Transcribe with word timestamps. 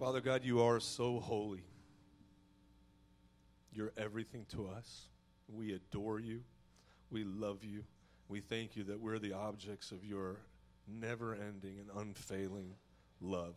Father 0.00 0.22
God, 0.22 0.44
you 0.44 0.62
are 0.62 0.80
so 0.80 1.20
holy. 1.20 1.62
You're 3.70 3.92
everything 3.98 4.46
to 4.48 4.66
us. 4.66 5.08
We 5.46 5.74
adore 5.74 6.18
you. 6.18 6.40
We 7.10 7.22
love 7.22 7.64
you. 7.64 7.84
We 8.26 8.40
thank 8.40 8.76
you 8.76 8.84
that 8.84 8.98
we're 8.98 9.18
the 9.18 9.34
objects 9.34 9.92
of 9.92 10.02
your 10.02 10.36
never 10.88 11.34
ending 11.34 11.80
and 11.80 11.90
unfailing 12.00 12.76
love, 13.20 13.56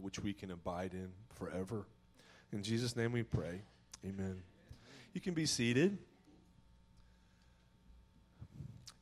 which 0.00 0.18
we 0.18 0.32
can 0.32 0.50
abide 0.50 0.94
in 0.94 1.10
forever. 1.34 1.86
In 2.54 2.62
Jesus' 2.62 2.96
name 2.96 3.12
we 3.12 3.22
pray. 3.22 3.60
Amen. 4.02 4.42
You 5.12 5.20
can 5.20 5.34
be 5.34 5.44
seated. 5.44 5.98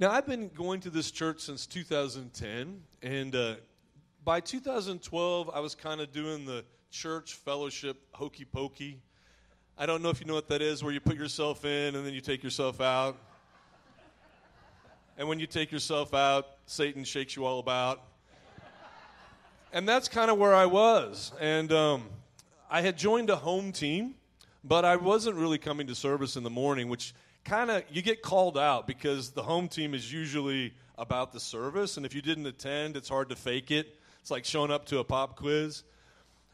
Now, 0.01 0.11
I've 0.11 0.27
been 0.27 0.49
going 0.49 0.81
to 0.81 0.91
this 0.91 1.13
church 1.13 1.39
since 1.39 1.67
2010, 1.69 2.83
and 3.01 3.37
uh, 3.37 3.55
by 4.25 4.41
2012, 4.41 5.51
I 5.55 5.61
was 5.61 5.77
kind 5.77 6.01
of 6.01 6.11
doing 6.11 6.45
the 6.45 6.65
church 6.91 7.35
fellowship 7.35 8.03
hokey 8.13 8.45
pokey. 8.45 9.01
I 9.79 9.87
don't 9.87 10.03
know 10.03 10.11
if 10.11 10.21
you 10.21 10.27
know 10.27 10.35
what 10.35 10.49
that 10.49 10.61
is, 10.61 10.83
where 10.83 10.93
you 10.93 11.01
put 11.01 11.17
yourself 11.17 11.65
in 11.65 11.95
and 11.95 12.05
then 12.05 12.13
you 12.13 12.21
take 12.21 12.43
yourself 12.43 12.81
out. 12.81 13.17
And 15.17 15.29
when 15.29 15.39
you 15.39 15.47
take 15.47 15.71
yourself 15.71 16.15
out, 16.15 16.47
Satan 16.67 17.05
shakes 17.05 17.37
you 17.37 17.45
all 17.45 17.59
about. 17.59 18.03
And 19.73 19.89
that's 19.89 20.09
kind 20.09 20.31
of 20.31 20.39
where 20.39 20.55
I 20.55 20.67
was. 20.67 21.33
And 21.41 21.73
um, 21.73 22.09
I 22.69 22.81
had 22.81 22.99
joined 22.99 23.31
a 23.31 23.37
home 23.37 23.71
team, 23.71 24.15
but 24.65 24.85
I 24.85 24.97
wasn't 24.97 25.37
really 25.37 25.59
coming 25.59 25.87
to 25.87 25.95
service 25.95 26.37
in 26.37 26.43
the 26.43 26.51
morning, 26.51 26.89
which 26.89 27.15
kind 27.45 27.71
of 27.71 27.85
you 27.91 28.03
get 28.03 28.21
called 28.21 28.59
out 28.59 28.87
because 28.87 29.31
the 29.31 29.43
home 29.43 29.69
team 29.69 29.95
is 29.95 30.13
usually 30.13 30.75
about 30.99 31.33
the 31.33 31.41
service, 31.41 31.97
and 31.97 32.05
if 32.05 32.15
you 32.15 32.21
didn't 32.21 32.47
attend, 32.47 32.97
it's 32.97 33.09
hard 33.09 33.29
to 33.31 33.37
fake 33.37 33.71
it. 33.71 33.97
It's 34.21 34.31
like 34.31 34.45
showing 34.45 34.71
up 34.71 34.87
to 34.87 34.99
a 34.99 35.05
pop 35.05 35.37
quiz. 35.37 35.85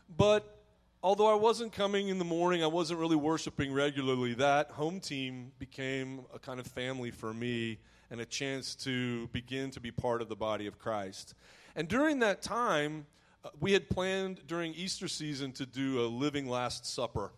But 0.09 0.63
although 1.03 1.27
I 1.27 1.35
wasn't 1.35 1.73
coming 1.73 2.09
in 2.09 2.19
the 2.19 2.25
morning, 2.25 2.63
I 2.63 2.69
wasn't 2.69 3.01
really 3.01 3.17
worshiping 3.17 3.73
regularly. 3.73 4.35
That 4.35 4.71
home 4.71 5.01
team 5.01 5.53
became 5.59 6.21
a 6.35 6.39
kind 6.39 6.61
of 6.61 6.67
family 6.67 7.11
for 7.11 7.33
me 7.33 7.79
and 8.11 8.21
a 8.21 8.27
chance 8.27 8.75
to 8.77 9.27
begin 9.29 9.71
to 9.73 9.81
be 9.81 9.91
part 9.91 10.23
of 10.23 10.29
the 10.29 10.37
body 10.37 10.67
of 10.67 10.79
Christ. 10.79 11.35
And 11.75 11.89
during 11.89 12.21
that 12.21 12.43
time, 12.43 13.07
uh, 13.45 13.51
we 13.61 13.73
had 13.73 13.89
planned 13.91 14.47
during 14.47 14.75
Easter 14.75 15.09
season 15.09 15.53
to 15.53 15.67
do 15.67 16.01
a 16.01 16.07
living 16.07 16.49
Last 16.49 16.87
Supper. 16.87 17.33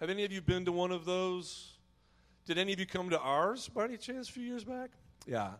Have 0.00 0.10
any 0.10 0.24
of 0.24 0.32
you 0.32 0.40
been 0.40 0.64
to 0.66 0.72
one 0.72 0.90
of 0.90 1.04
those? 1.04 1.78
Did 2.46 2.58
any 2.58 2.72
of 2.72 2.80
you 2.80 2.86
come 2.86 3.10
to 3.10 3.18
ours 3.18 3.68
by 3.68 3.84
any 3.84 3.96
chance 3.96 4.28
a 4.28 4.32
few 4.32 4.44
years 4.44 4.64
back? 4.64 4.90
Yeah. 5.26 5.52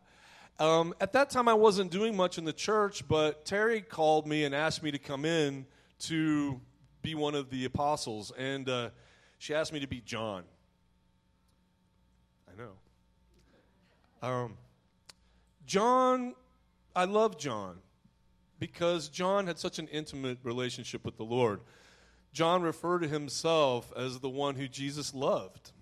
Um, 0.58 0.94
at 1.00 1.12
that 1.14 1.30
time, 1.30 1.48
I 1.48 1.54
wasn't 1.54 1.90
doing 1.90 2.16
much 2.16 2.38
in 2.38 2.44
the 2.44 2.52
church, 2.52 3.08
but 3.08 3.44
Terry 3.44 3.80
called 3.80 4.26
me 4.26 4.44
and 4.44 4.54
asked 4.54 4.82
me 4.82 4.90
to 4.90 4.98
come 4.98 5.24
in 5.24 5.66
to 6.08 6.60
be 7.02 7.14
one 7.14 7.34
of 7.34 7.50
the 7.50 7.64
apostles. 7.64 8.32
And 8.36 8.68
uh, 8.68 8.90
she 9.38 9.54
asked 9.54 9.72
me 9.72 9.80
to 9.80 9.86
be 9.86 10.00
John. 10.00 10.44
I 12.48 12.62
know. 12.62 14.28
Um, 14.28 14.56
John, 15.66 16.34
I 16.96 17.04
love 17.04 17.38
John 17.38 17.78
because 18.58 19.08
John 19.08 19.46
had 19.46 19.58
such 19.58 19.78
an 19.78 19.88
intimate 19.88 20.38
relationship 20.42 21.04
with 21.04 21.16
the 21.16 21.24
Lord. 21.24 21.60
John 22.32 22.62
referred 22.62 23.00
to 23.00 23.08
himself 23.08 23.92
as 23.96 24.18
the 24.18 24.28
one 24.28 24.54
who 24.54 24.66
Jesus 24.66 25.14
loved. 25.14 25.72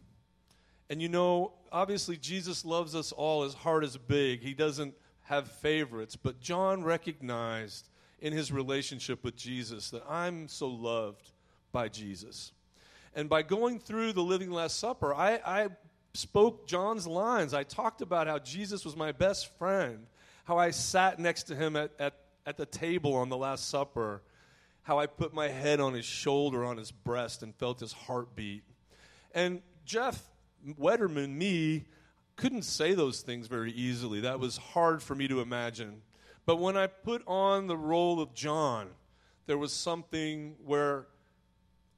And 0.91 1.00
you 1.00 1.09
know, 1.09 1.53
obviously, 1.70 2.17
Jesus 2.17 2.65
loves 2.65 2.95
us 2.95 3.12
all. 3.12 3.45
His 3.45 3.55
heart 3.55 3.84
is 3.84 3.97
big. 3.97 4.43
He 4.43 4.53
doesn't 4.53 4.95
have 5.23 5.50
favorites. 5.50 6.17
But 6.17 6.41
John 6.41 6.84
recognized 6.84 7.89
in 8.23 8.33
his 8.33 8.53
relationship 8.53 9.25
with 9.25 9.37
Jesus 9.37 9.91
that 9.91 10.05
I'm 10.09 10.47
so 10.47 10.69
loved 10.69 11.33
by 11.73 11.89
Jesus. 11.89 12.53
And 13.15 13.28
by 13.28 13.42
going 13.42 13.81
through 13.81 14.12
the 14.12 14.22
Living 14.22 14.50
Last 14.50 14.78
Supper, 14.78 15.12
I, 15.12 15.41
I 15.44 15.69
spoke 16.15 16.69
John's 16.69 17.06
lines. 17.06 17.53
I 17.53 17.65
talked 17.65 18.00
about 18.00 18.28
how 18.28 18.38
Jesus 18.38 18.84
was 18.84 18.97
my 18.97 19.10
best 19.10 19.59
friend, 19.59 20.06
how 20.44 20.56
I 20.56 20.71
sat 20.71 21.19
next 21.19 21.44
to 21.44 21.56
him 21.56 21.75
at, 21.75 21.91
at, 21.99 22.15
at 22.47 22.56
the 22.56 22.65
table 22.65 23.15
on 23.16 23.28
the 23.28 23.37
Last 23.37 23.69
Supper, 23.69 24.22
how 24.83 25.00
I 25.00 25.06
put 25.06 25.34
my 25.34 25.49
head 25.49 25.81
on 25.81 25.93
his 25.93 26.04
shoulder, 26.04 26.65
on 26.65 26.77
his 26.77 26.93
breast, 26.93 27.43
and 27.43 27.53
felt 27.56 27.81
his 27.81 27.93
heartbeat. 27.93 28.62
And 29.34 29.62
Jeff 29.84 30.22
Wetterman, 30.78 31.37
me, 31.37 31.87
couldn't 32.37 32.62
say 32.62 32.94
those 32.94 33.21
things 33.21 33.49
very 33.49 33.72
easily. 33.72 34.21
That 34.21 34.39
was 34.39 34.59
hard 34.59 35.03
for 35.03 35.16
me 35.16 35.27
to 35.27 35.41
imagine. 35.41 36.03
But 36.44 36.56
when 36.56 36.76
I 36.76 36.86
put 36.86 37.22
on 37.26 37.66
the 37.66 37.76
role 37.76 38.20
of 38.20 38.34
John, 38.34 38.88
there 39.47 39.58
was 39.58 39.72
something 39.72 40.56
where 40.64 41.06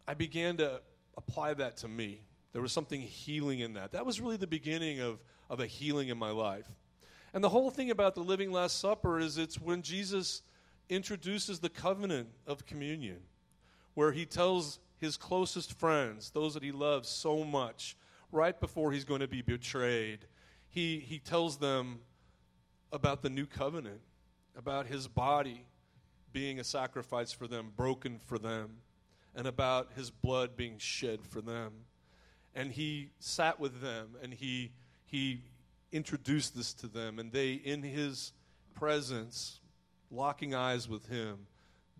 I 0.06 0.14
began 0.14 0.56
to 0.58 0.80
apply 1.16 1.54
that 1.54 1.78
to 1.78 1.88
me. 1.88 2.20
There 2.52 2.62
was 2.62 2.72
something 2.72 3.00
healing 3.00 3.60
in 3.60 3.74
that. 3.74 3.92
That 3.92 4.06
was 4.06 4.20
really 4.20 4.36
the 4.36 4.46
beginning 4.46 5.00
of, 5.00 5.18
of 5.48 5.60
a 5.60 5.66
healing 5.66 6.08
in 6.08 6.18
my 6.18 6.30
life. 6.30 6.68
And 7.32 7.42
the 7.42 7.48
whole 7.48 7.70
thing 7.70 7.90
about 7.90 8.14
the 8.14 8.20
living 8.20 8.52
Last 8.52 8.78
Supper 8.78 9.18
is 9.18 9.38
it's 9.38 9.60
when 9.60 9.82
Jesus 9.82 10.42
introduces 10.88 11.58
the 11.58 11.68
covenant 11.68 12.28
of 12.46 12.64
communion, 12.66 13.18
where 13.94 14.12
he 14.12 14.26
tells 14.26 14.78
his 14.98 15.16
closest 15.16 15.78
friends, 15.78 16.30
those 16.30 16.54
that 16.54 16.62
he 16.62 16.70
loves 16.70 17.08
so 17.08 17.44
much, 17.44 17.96
right 18.30 18.58
before 18.60 18.92
he's 18.92 19.04
going 19.04 19.20
to 19.20 19.28
be 19.28 19.42
betrayed, 19.42 20.26
he, 20.68 20.98
he 21.00 21.18
tells 21.18 21.56
them 21.58 22.00
about 22.92 23.22
the 23.22 23.30
new 23.30 23.46
covenant, 23.46 24.00
about 24.56 24.86
his 24.86 25.08
body 25.08 25.66
being 26.32 26.58
a 26.58 26.64
sacrifice 26.64 27.32
for 27.32 27.46
them, 27.46 27.72
broken 27.76 28.18
for 28.18 28.38
them, 28.38 28.76
and 29.34 29.46
about 29.46 29.90
his 29.96 30.10
blood 30.10 30.56
being 30.56 30.78
shed 30.78 31.20
for 31.24 31.40
them. 31.40 31.72
And 32.54 32.70
he 32.70 33.10
sat 33.18 33.58
with 33.58 33.80
them 33.80 34.16
and 34.22 34.32
he, 34.32 34.72
he 35.06 35.42
introduced 35.92 36.56
this 36.56 36.74
to 36.74 36.88
them, 36.88 37.18
and 37.18 37.32
they, 37.32 37.52
in 37.52 37.82
his 37.82 38.32
presence, 38.74 39.60
locking 40.10 40.54
eyes 40.54 40.88
with 40.88 41.06
him, 41.08 41.46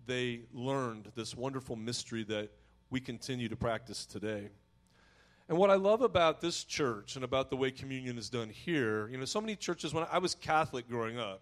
they 0.05 0.41
learned 0.53 1.11
this 1.15 1.35
wonderful 1.35 1.75
mystery 1.75 2.23
that 2.25 2.51
we 2.89 2.99
continue 2.99 3.49
to 3.49 3.55
practice 3.55 4.05
today. 4.05 4.49
And 5.47 5.57
what 5.57 5.69
I 5.69 5.75
love 5.75 6.01
about 6.01 6.41
this 6.41 6.63
church 6.63 7.15
and 7.15 7.23
about 7.23 7.49
the 7.49 7.55
way 7.55 7.71
communion 7.71 8.17
is 8.17 8.29
done 8.29 8.49
here, 8.49 9.07
you 9.07 9.17
know, 9.17 9.25
so 9.25 9.39
many 9.39 9.55
churches, 9.55 9.93
when 9.93 10.05
I 10.11 10.17
was 10.17 10.35
Catholic 10.35 10.87
growing 10.89 11.19
up, 11.19 11.41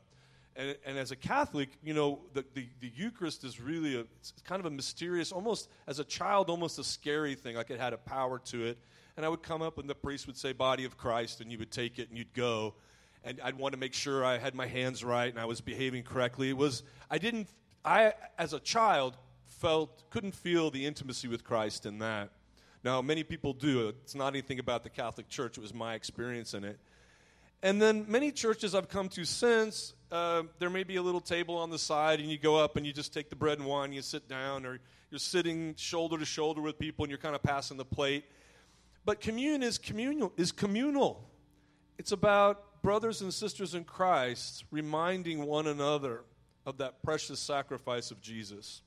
and, 0.55 0.75
and 0.85 0.97
as 0.97 1.11
a 1.11 1.15
Catholic, 1.15 1.69
you 1.83 1.93
know, 1.93 2.19
the, 2.33 2.45
the, 2.53 2.67
the 2.79 2.91
Eucharist 2.95 3.43
is 3.43 3.59
really 3.59 3.99
a, 3.99 4.05
kind 4.43 4.59
of 4.59 4.65
a 4.65 4.69
mysterious, 4.69 5.31
almost 5.31 5.69
as 5.87 5.99
a 5.99 6.03
child, 6.03 6.49
almost 6.49 6.77
a 6.79 6.83
scary 6.83 7.35
thing, 7.35 7.55
like 7.55 7.71
it 7.71 7.79
had 7.79 7.93
a 7.93 7.97
power 7.97 8.39
to 8.45 8.65
it. 8.65 8.77
And 9.17 9.25
I 9.25 9.29
would 9.29 9.43
come 9.43 9.61
up 9.61 9.77
and 9.77 9.89
the 9.89 9.95
priest 9.95 10.27
would 10.27 10.37
say, 10.37 10.53
Body 10.53 10.85
of 10.85 10.97
Christ, 10.97 11.41
and 11.41 11.51
you 11.51 11.57
would 11.57 11.71
take 11.71 11.99
it 11.99 12.09
and 12.09 12.17
you'd 12.17 12.33
go. 12.33 12.75
And 13.23 13.39
I'd 13.43 13.57
want 13.57 13.73
to 13.73 13.79
make 13.79 13.93
sure 13.93 14.23
I 14.23 14.37
had 14.37 14.53
my 14.53 14.67
hands 14.67 15.03
right 15.03 15.29
and 15.29 15.39
I 15.39 15.45
was 15.45 15.61
behaving 15.61 16.03
correctly. 16.03 16.49
It 16.49 16.57
was, 16.57 16.83
I 17.09 17.17
didn't, 17.17 17.47
I, 17.83 18.13
as 18.37 18.53
a 18.53 18.59
child, 18.59 19.17
felt, 19.47 20.03
couldn't 20.09 20.35
feel 20.35 20.69
the 20.69 20.85
intimacy 20.85 21.27
with 21.27 21.43
Christ 21.43 21.85
in 21.85 21.99
that. 21.99 22.29
Now, 22.83 23.01
many 23.01 23.23
people 23.23 23.53
do. 23.53 23.87
It's 23.87 24.13
not 24.13 24.27
anything 24.27 24.59
about 24.59 24.83
the 24.83 24.89
Catholic 24.89 25.29
Church, 25.29 25.57
it 25.57 25.61
was 25.61 25.73
my 25.73 25.95
experience 25.95 26.53
in 26.53 26.63
it. 26.63 26.79
And 27.63 27.81
then 27.81 28.05
many 28.09 28.33
churches 28.33 28.75
I've 28.75 28.89
come 28.89 29.07
to 29.09 29.23
since, 29.23 29.93
uh, 30.11 30.43
there 30.59 30.69
may 30.69 30.83
be 30.83 30.97
a 30.97 31.01
little 31.01 31.21
table 31.21 31.55
on 31.57 31.69
the 31.69 31.79
side, 31.79 32.19
and 32.19 32.29
you 32.29 32.37
go 32.37 32.57
up 32.57 32.75
and 32.75 32.85
you 32.85 32.91
just 32.91 33.13
take 33.13 33.29
the 33.29 33.37
bread 33.37 33.57
and 33.57 33.65
wine, 33.65 33.85
and 33.85 33.95
you 33.95 34.01
sit 34.01 34.27
down, 34.27 34.65
or 34.65 34.79
you're 35.09 35.17
sitting 35.17 35.73
shoulder 35.75 36.17
to 36.17 36.25
shoulder 36.25 36.61
with 36.61 36.77
people, 36.77 37.05
and 37.05 37.09
you're 37.09 37.17
kind 37.17 37.35
of 37.35 37.41
passing 37.41 37.77
the 37.77 37.85
plate. 37.85 38.25
But 39.05 39.21
communion 39.21 39.63
is 39.63 39.77
communal. 39.77 40.33
Is 40.35 40.51
communal. 40.51 41.29
It's 41.97 42.11
about 42.11 42.81
brothers 42.83 43.21
and 43.21 43.33
sisters 43.33 43.75
in 43.75 43.85
Christ 43.85 44.65
reminding 44.69 45.45
one 45.45 45.67
another 45.67 46.25
of 46.65 46.79
that 46.79 47.01
precious 47.01 47.39
sacrifice 47.39 48.11
of 48.11 48.19
Jesus. 48.19 48.81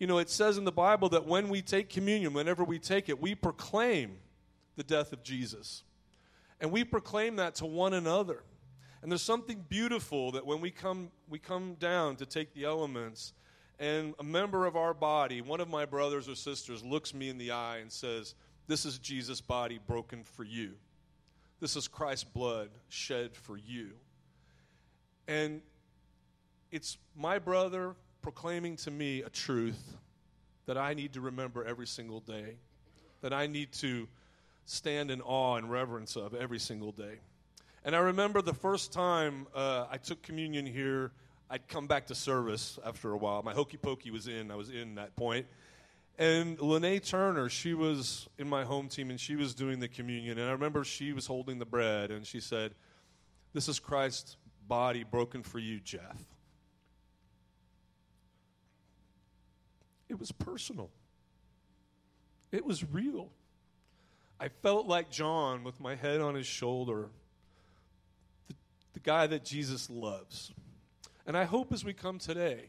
You 0.00 0.08
know, 0.08 0.18
it 0.18 0.28
says 0.28 0.58
in 0.58 0.64
the 0.64 0.72
Bible 0.72 1.08
that 1.10 1.24
when 1.24 1.48
we 1.48 1.62
take 1.62 1.88
communion, 1.88 2.32
whenever 2.32 2.64
we 2.64 2.80
take 2.80 3.08
it, 3.08 3.22
we 3.22 3.36
proclaim 3.36 4.16
the 4.74 4.82
death 4.82 5.12
of 5.12 5.22
Jesus. 5.22 5.84
And 6.64 6.72
we 6.72 6.82
proclaim 6.82 7.36
that 7.36 7.56
to 7.56 7.66
one 7.66 7.92
another. 7.92 8.42
And 9.02 9.12
there's 9.12 9.20
something 9.20 9.62
beautiful 9.68 10.32
that 10.32 10.46
when 10.46 10.62
we 10.62 10.70
come, 10.70 11.10
we 11.28 11.38
come 11.38 11.74
down 11.74 12.16
to 12.16 12.24
take 12.24 12.54
the 12.54 12.64
elements, 12.64 13.34
and 13.78 14.14
a 14.18 14.24
member 14.24 14.64
of 14.64 14.74
our 14.74 14.94
body, 14.94 15.42
one 15.42 15.60
of 15.60 15.68
my 15.68 15.84
brothers 15.84 16.26
or 16.26 16.34
sisters, 16.34 16.82
looks 16.82 17.12
me 17.12 17.28
in 17.28 17.36
the 17.36 17.50
eye 17.50 17.80
and 17.82 17.92
says, 17.92 18.34
This 18.66 18.86
is 18.86 18.98
Jesus' 18.98 19.42
body 19.42 19.78
broken 19.86 20.24
for 20.24 20.42
you. 20.42 20.72
This 21.60 21.76
is 21.76 21.86
Christ's 21.86 22.24
blood 22.24 22.70
shed 22.88 23.36
for 23.36 23.58
you. 23.58 23.90
And 25.28 25.60
it's 26.70 26.96
my 27.14 27.38
brother, 27.38 27.94
proclaiming 28.22 28.76
to 28.76 28.90
me 28.90 29.20
a 29.20 29.28
truth 29.28 29.98
that 30.64 30.78
I 30.78 30.94
need 30.94 31.12
to 31.12 31.20
remember 31.20 31.62
every 31.62 31.86
single 31.86 32.20
day, 32.20 32.56
that 33.20 33.34
I 33.34 33.48
need 33.48 33.70
to 33.72 34.08
stand 34.66 35.10
in 35.10 35.20
awe 35.20 35.56
and 35.56 35.70
reverence 35.70 36.16
of 36.16 36.34
every 36.34 36.58
single 36.58 36.92
day. 36.92 37.18
And 37.84 37.94
I 37.94 37.98
remember 37.98 38.40
the 38.40 38.54
first 38.54 38.92
time 38.92 39.46
uh, 39.54 39.86
I 39.90 39.98
took 39.98 40.22
communion 40.22 40.64
here, 40.64 41.12
I'd 41.50 41.68
come 41.68 41.86
back 41.86 42.06
to 42.06 42.14
service 42.14 42.78
after 42.84 43.12
a 43.12 43.16
while. 43.16 43.42
My 43.42 43.52
hokey 43.52 43.76
pokey 43.76 44.10
was 44.10 44.26
in. 44.26 44.50
I 44.50 44.56
was 44.56 44.70
in 44.70 44.94
that 44.94 45.14
point. 45.16 45.46
And 46.18 46.58
Lene 46.60 47.00
Turner, 47.00 47.48
she 47.48 47.74
was 47.74 48.28
in 48.38 48.48
my 48.48 48.64
home 48.64 48.88
team 48.88 49.10
and 49.10 49.20
she 49.20 49.36
was 49.36 49.54
doing 49.54 49.80
the 49.80 49.88
communion. 49.88 50.38
And 50.38 50.48
I 50.48 50.52
remember 50.52 50.84
she 50.84 51.12
was 51.12 51.26
holding 51.26 51.58
the 51.58 51.66
bread 51.66 52.10
and 52.10 52.26
she 52.26 52.40
said, 52.40 52.72
This 53.52 53.68
is 53.68 53.78
Christ's 53.78 54.36
body 54.66 55.04
broken 55.04 55.42
for 55.42 55.58
you, 55.58 55.80
Jeff. 55.80 56.16
It 60.08 60.18
was 60.18 60.32
personal, 60.32 60.90
it 62.52 62.64
was 62.64 62.84
real. 62.84 63.30
I 64.40 64.48
felt 64.48 64.86
like 64.86 65.10
John 65.10 65.64
with 65.64 65.80
my 65.80 65.94
head 65.94 66.20
on 66.20 66.34
his 66.34 66.46
shoulder, 66.46 67.08
the, 68.48 68.54
the 68.92 69.00
guy 69.00 69.26
that 69.26 69.44
Jesus 69.44 69.88
loves. 69.88 70.52
And 71.26 71.36
I 71.36 71.44
hope 71.44 71.72
as 71.72 71.84
we 71.84 71.92
come 71.92 72.18
today 72.18 72.68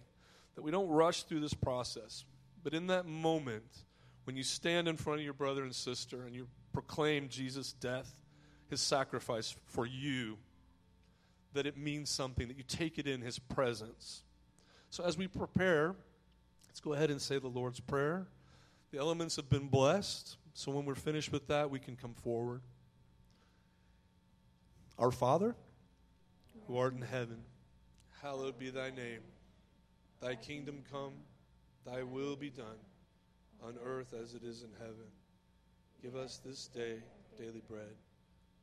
that 0.56 0.62
we 0.62 0.72
don't 0.72 0.88
rush 0.88 1.24
through 1.24 1.42
this 1.42 1.54
process, 1.54 2.24
but 2.64 2.74
in 2.74 2.88
that 2.88 3.06
moment 3.06 3.84
when 4.26 4.36
you 4.36 4.44
stand 4.44 4.88
in 4.88 4.98
front 4.98 5.20
of 5.20 5.24
your 5.24 5.34
brother 5.34 5.64
and 5.64 5.74
sister 5.74 6.24
and 6.26 6.36
you 6.36 6.48
proclaim 6.74 7.30
Jesus' 7.30 7.74
death, 7.74 8.12
his 8.70 8.82
sacrifice 8.82 9.56
for 9.66 9.86
you, 9.86 10.38
that 11.54 11.66
it 11.66 11.78
means 11.78 12.10
something, 12.10 12.48
that 12.48 12.58
you 12.58 12.64
take 12.68 12.98
it 12.98 13.08
in 13.08 13.22
his 13.22 13.40
presence. 13.40 14.24
So 14.90 15.04
as 15.04 15.18
we 15.18 15.28
prepare, 15.28 15.96
let's 16.68 16.80
go 16.80 16.94
ahead 16.94 17.12
and 17.12 17.22
say 17.22 17.40
the 17.40 17.48
Lord's 17.48 17.80
Prayer. 17.80 18.28
The 18.92 18.98
elements 18.98 19.36
have 19.36 19.50
been 19.50 19.68
blessed. 19.68 20.38
So 20.56 20.72
when 20.72 20.86
we're 20.86 20.96
finished 20.96 21.34
with 21.34 21.48
that, 21.48 21.70
we 21.70 21.80
can 21.80 21.98
come 21.98 22.14
forward. 22.14 22.62
Our 24.98 25.12
Father, 25.12 25.54
who 26.66 26.78
art 26.78 26.94
in 26.94 27.02
heaven, 27.02 27.40
hallowed 28.22 28.58
be 28.58 28.70
thy 28.70 28.90
name. 28.90 29.20
Thy 30.22 30.36
kingdom 30.36 30.82
come, 30.90 31.12
thy 31.86 32.04
will 32.04 32.38
be 32.38 32.50
done, 32.50 32.80
on 33.62 33.76
earth 33.84 34.14
as 34.14 34.34
it 34.34 34.44
is 34.44 34.62
in 34.62 34.70
heaven. 34.80 35.12
Give 36.02 36.16
us 36.16 36.40
this 36.44 36.68
day 36.68 37.00
daily 37.38 37.62
bread, 37.68 37.98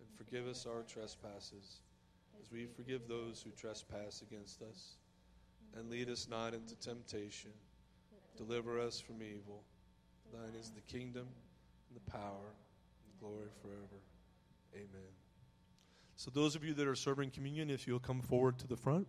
and 0.00 0.08
forgive 0.16 0.48
us 0.48 0.64
our 0.64 0.84
trespasses, 0.84 1.80
as 2.40 2.50
we 2.50 2.64
forgive 2.74 3.06
those 3.06 3.42
who 3.42 3.50
trespass 3.50 4.22
against 4.22 4.62
us. 4.62 4.96
And 5.76 5.90
lead 5.90 6.08
us 6.08 6.26
not 6.26 6.54
into 6.54 6.74
temptation. 6.76 7.50
Deliver 8.38 8.80
us 8.80 8.98
from 8.98 9.16
evil. 9.16 9.62
Thine 10.32 10.58
is 10.58 10.70
the 10.70 10.80
kingdom 10.80 11.26
and 11.92 12.00
the 12.04 12.10
power 12.10 12.20
and 12.20 13.12
the 13.12 13.20
glory 13.20 13.48
forever. 13.60 14.00
Amen. 14.74 15.12
So, 16.16 16.30
those 16.30 16.54
of 16.54 16.64
you 16.64 16.72
that 16.74 16.86
are 16.86 16.94
serving 16.94 17.30
communion, 17.30 17.70
if 17.70 17.86
you'll 17.86 17.98
come 17.98 18.20
forward 18.20 18.58
to 18.60 18.66
the 18.66 18.76
front. 18.76 19.06